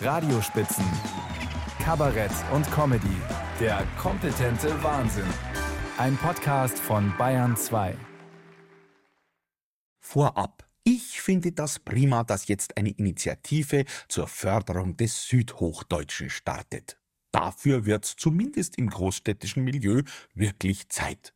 Radiospitzen, 0.00 0.84
Kabarett 1.82 2.30
und 2.52 2.70
Comedy. 2.70 3.16
Der 3.58 3.84
kompetente 4.00 4.80
Wahnsinn. 4.84 5.26
Ein 5.96 6.16
Podcast 6.16 6.78
von 6.78 7.12
Bayern 7.18 7.56
2. 7.56 7.96
Vorab. 9.98 10.68
Ich 10.84 11.20
finde 11.20 11.50
das 11.50 11.80
prima, 11.80 12.22
dass 12.22 12.46
jetzt 12.46 12.76
eine 12.76 12.90
Initiative 12.90 13.84
zur 14.06 14.28
Förderung 14.28 14.96
des 14.96 15.26
Südhochdeutschen 15.26 16.30
startet. 16.30 16.96
Dafür 17.32 17.84
wird 17.84 18.04
zumindest 18.04 18.78
im 18.78 18.90
großstädtischen 18.90 19.64
Milieu 19.64 20.02
wirklich 20.32 20.88
Zeit 20.90 21.34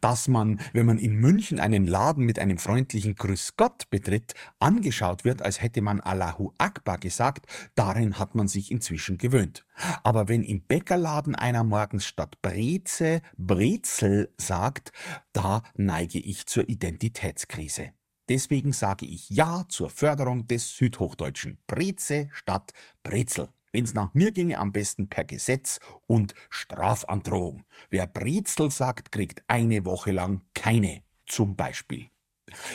dass 0.00 0.28
man, 0.28 0.60
wenn 0.72 0.86
man 0.86 0.98
in 0.98 1.14
München 1.14 1.60
einen 1.60 1.86
Laden 1.86 2.24
mit 2.24 2.38
einem 2.38 2.58
freundlichen 2.58 3.14
Grüß 3.14 3.56
Gott 3.56 3.88
betritt, 3.90 4.34
angeschaut 4.58 5.24
wird, 5.24 5.42
als 5.42 5.62
hätte 5.62 5.82
man 5.82 6.00
Allahu 6.00 6.52
Akbar 6.58 6.98
gesagt, 6.98 7.46
darin 7.74 8.18
hat 8.18 8.34
man 8.34 8.48
sich 8.48 8.70
inzwischen 8.70 9.18
gewöhnt. 9.18 9.64
Aber 10.02 10.28
wenn 10.28 10.42
im 10.42 10.62
Bäckerladen 10.62 11.34
einer 11.34 11.64
morgens 11.64 12.06
statt 12.06 12.40
Breze 12.42 13.22
Brezel 13.36 14.32
sagt, 14.38 14.92
da 15.32 15.62
neige 15.76 16.18
ich 16.18 16.46
zur 16.46 16.68
Identitätskrise. 16.68 17.92
Deswegen 18.28 18.72
sage 18.72 19.06
ich 19.06 19.30
Ja 19.30 19.64
zur 19.68 19.88
Förderung 19.88 20.46
des 20.46 20.76
Südhochdeutschen. 20.76 21.58
Breze 21.66 22.28
statt 22.32 22.72
Brezel. 23.02 23.48
Wenn's 23.76 23.92
nach 23.92 24.14
mir 24.14 24.32
ginge, 24.32 24.56
am 24.56 24.72
besten 24.72 25.10
per 25.10 25.24
Gesetz 25.24 25.80
und 26.06 26.34
Strafandrohung. 26.48 27.64
Wer 27.90 28.06
Brezel 28.06 28.70
sagt, 28.70 29.12
kriegt 29.12 29.42
eine 29.48 29.84
Woche 29.84 30.12
lang 30.12 30.40
keine, 30.54 31.02
zum 31.26 31.56
Beispiel. 31.56 32.06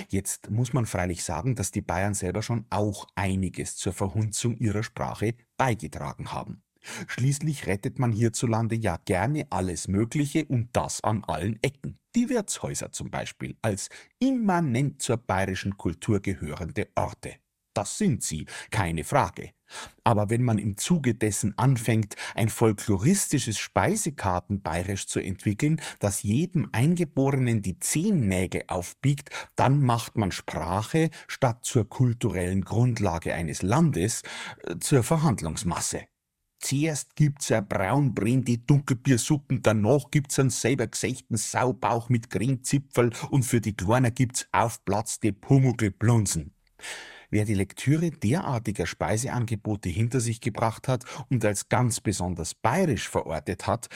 Jetzt 0.09 0.51
muss 0.51 0.73
man 0.73 0.85
freilich 0.85 1.23
sagen, 1.23 1.55
dass 1.55 1.71
die 1.71 1.81
Bayern 1.81 2.13
selber 2.13 2.43
schon 2.43 2.67
auch 2.69 3.07
einiges 3.15 3.77
zur 3.77 3.93
Verhunzung 3.93 4.57
ihrer 4.57 4.83
Sprache 4.83 5.33
beigetragen 5.57 6.33
haben. 6.33 6.61
Schließlich 7.07 7.65
rettet 7.65 7.97
man 7.97 8.11
hierzulande 8.11 8.75
ja 8.75 8.97
gerne 9.03 9.47
alles 9.49 9.87
Mögliche 9.87 10.45
und 10.45 10.69
das 10.73 11.03
an 11.03 11.23
allen 11.23 11.57
Ecken. 11.63 11.97
Die 12.13 12.29
Wirtshäuser 12.29 12.91
zum 12.91 13.09
Beispiel 13.09 13.57
als 13.63 13.89
immanent 14.19 15.01
zur 15.01 15.17
bayerischen 15.17 15.77
Kultur 15.77 16.19
gehörende 16.19 16.89
Orte. 16.93 17.37
Das 17.73 17.97
sind 17.97 18.23
sie, 18.23 18.45
keine 18.69 19.03
Frage. 19.03 19.51
Aber 20.03 20.29
wenn 20.29 20.43
man 20.43 20.57
im 20.57 20.75
Zuge 20.77 21.15
dessen 21.15 21.57
anfängt, 21.57 22.15
ein 22.35 22.49
folkloristisches 22.49 23.57
Speisekartenbayerisch 23.57 25.07
zu 25.07 25.19
entwickeln, 25.19 25.81
das 25.99 26.23
jedem 26.23 26.69
Eingeborenen 26.73 27.61
die 27.61 27.79
Zehennägel 27.79 28.63
aufbiegt, 28.67 29.29
dann 29.55 29.81
macht 29.81 30.17
man 30.17 30.31
Sprache 30.31 31.09
statt 31.27 31.63
zur 31.63 31.87
kulturellen 31.87 32.65
Grundlage 32.65 33.33
eines 33.33 33.61
Landes 33.61 34.23
äh, 34.63 34.77
zur 34.79 35.03
Verhandlungsmasse. 35.03 36.01
Zuerst 36.59 37.15
gibt's 37.15 37.51
ein 37.51 37.67
braunbrennende 37.67 38.59
Dunkelbiersuppen, 38.59 39.63
danach 39.63 40.11
gibt's 40.11 40.37
einen 40.37 40.51
selber 40.51 40.85
gesächten 40.85 41.35
Saubauch 41.37 42.09
mit 42.09 42.29
Grenzipfel 42.29 43.11
und 43.31 43.43
für 43.43 43.61
die 43.61 43.75
Kleiner 43.75 44.11
gibt's 44.11 44.47
aufplatzte 44.51 45.33
Pumuckl-Blunsen. 45.33 46.53
Wer 47.31 47.45
die 47.45 47.53
Lektüre 47.53 48.11
derartiger 48.11 48.85
Speiseangebote 48.85 49.87
hinter 49.87 50.19
sich 50.19 50.41
gebracht 50.41 50.89
hat 50.89 51.05
und 51.29 51.45
als 51.45 51.69
ganz 51.69 52.01
besonders 52.01 52.53
bayerisch 52.53 53.07
verortet 53.07 53.67
hat, 53.67 53.87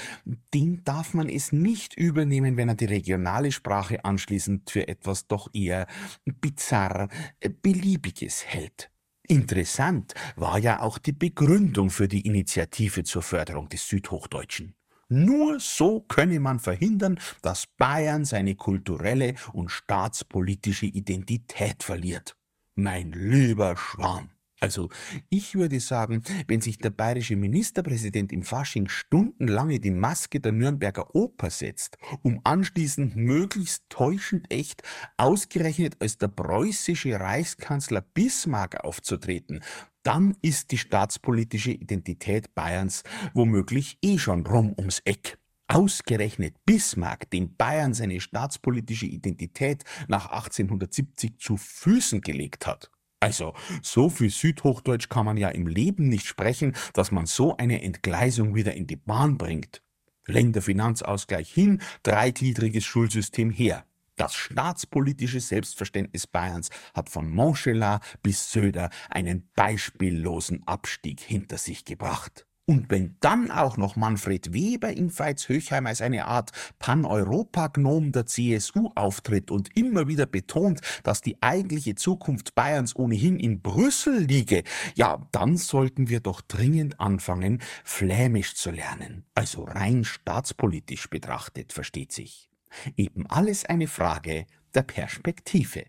dem 0.53 0.85
darf 0.85 1.13
man 1.13 1.27
es 1.27 1.51
nicht 1.51 1.95
übernehmen, 1.95 2.55
wenn 2.55 2.69
er 2.69 2.75
die 2.75 2.85
regionale 2.85 3.51
Sprache 3.51 4.05
anschließend 4.05 4.71
für 4.71 4.87
etwas 4.87 5.27
doch 5.27 5.49
eher 5.53 5.85
bizarr 6.23 7.09
äh, 7.41 7.49
Beliebiges 7.49 8.45
hält. 8.45 8.89
Interessant 9.27 10.13
war 10.37 10.57
ja 10.57 10.81
auch 10.81 10.97
die 10.97 11.11
Begründung 11.11 11.89
für 11.89 12.07
die 12.07 12.25
Initiative 12.25 13.03
zur 13.03 13.21
Förderung 13.21 13.67
des 13.67 13.85
Südhochdeutschen. 13.89 14.75
Nur 15.09 15.59
so 15.59 15.99
könne 15.99 16.39
man 16.39 16.59
verhindern, 16.59 17.19
dass 17.41 17.67
Bayern 17.67 18.23
seine 18.23 18.55
kulturelle 18.55 19.35
und 19.51 19.69
staatspolitische 19.69 20.85
Identität 20.85 21.83
verliert. 21.83 22.37
Mein 22.75 23.13
lieber 23.13 23.77
Schwan. 23.77 24.31
Also, 24.59 24.89
ich 25.29 25.55
würde 25.55 25.79
sagen, 25.79 26.23
wenn 26.47 26.59
sich 26.59 26.77
der 26.77 26.89
bayerische 26.89 27.35
Ministerpräsident 27.35 28.31
im 28.31 28.43
Fasching 28.43 28.87
stundenlange 28.89 29.79
die 29.79 29.91
Maske 29.91 30.39
der 30.39 30.51
Nürnberger 30.51 31.13
Oper 31.13 31.49
setzt, 31.49 31.97
um 32.21 32.41
anschließend 32.43 33.15
möglichst 33.15 33.83
täuschend 33.89 34.51
echt 34.51 34.81
ausgerechnet 35.17 35.97
als 36.01 36.17
der 36.17 36.29
preußische 36.29 37.19
Reichskanzler 37.19 38.01
Bismarck 38.01 38.83
aufzutreten, 38.83 39.61
dann 40.03 40.35
ist 40.41 40.71
die 40.71 40.77
staatspolitische 40.77 41.71
Identität 41.71 42.55
Bayerns 42.55 43.03
womöglich 43.33 43.97
eh 44.01 44.17
schon 44.17 44.45
rum 44.45 44.73
ums 44.77 44.99
Eck. 45.05 45.37
Ausgerechnet 45.67 46.55
Bismarck, 46.65 47.29
dem 47.31 47.55
Bayern 47.55 47.93
seine 47.93 48.21
staatspolitische 48.21 49.07
Identität 49.07 49.83
nach 50.07 50.27
1870 50.27 51.39
zu 51.39 51.57
Füßen 51.57 52.21
gelegt 52.21 52.67
hat. 52.67 52.91
Also, 53.19 53.55
so 53.81 54.09
viel 54.09 54.29
Südhochdeutsch 54.29 55.09
kann 55.09 55.25
man 55.25 55.37
ja 55.37 55.49
im 55.49 55.65
Leben 55.65 56.09
nicht 56.09 56.27
sprechen, 56.27 56.75
dass 56.93 57.11
man 57.11 57.25
so 57.25 57.57
eine 57.57 57.81
Entgleisung 57.81 58.53
wieder 58.53 58.75
in 58.75 58.85
die 58.85 58.97
Bahn 58.97 59.37
bringt. 59.37 59.81
Länderfinanzausgleich 60.27 61.51
hin, 61.51 61.81
dreigliedriges 62.03 62.83
Schulsystem 62.83 63.49
her. 63.49 63.85
Das 64.15 64.33
staatspolitische 64.33 65.39
Selbstverständnis 65.39 66.27
Bayerns 66.27 66.69
hat 66.93 67.09
von 67.09 67.29
Montgelat 67.29 68.01
bis 68.23 68.51
Söder 68.51 68.89
einen 69.09 69.49
beispiellosen 69.55 70.65
Abstieg 70.67 71.19
hinter 71.19 71.57
sich 71.57 71.83
gebracht. 71.83 72.45
Und 72.67 72.89
wenn 72.89 73.15
dann 73.19 73.51
auch 73.51 73.77
noch 73.77 73.95
Manfred 73.95 74.51
Weber 74.51 74.91
in 74.91 75.11
Veitshöchheim 75.11 75.85
als 75.85 76.01
eine 76.01 76.25
Art 76.25 76.51
Pan-Europa-Gnom 76.79 78.11
der 78.11 78.25
CSU 78.25 78.89
auftritt 78.95 79.51
und 79.51 79.77
immer 79.77 80.07
wieder 80.07 80.25
betont, 80.25 80.81
dass 81.03 81.21
die 81.21 81.41
eigentliche 81.43 81.93
Zukunft 81.93 82.55
Bayerns 82.55 82.95
ohnehin 82.95 83.37
in 83.37 83.61
Brüssel 83.61 84.17
liege, 84.17 84.63
ja, 84.95 85.21
dann 85.31 85.57
sollten 85.57 86.09
wir 86.09 86.21
doch 86.21 86.41
dringend 86.41 86.99
anfangen, 86.99 87.61
Flämisch 87.83 88.55
zu 88.55 88.71
lernen. 88.71 89.25
Also 89.35 89.63
rein 89.65 90.03
staatspolitisch 90.03 91.07
betrachtet, 91.07 91.71
versteht 91.71 92.11
sich. 92.11 92.49
Eben 92.97 93.27
alles 93.27 93.65
eine 93.65 93.87
Frage 93.87 94.47
der 94.73 94.83
Perspektive. 94.83 95.83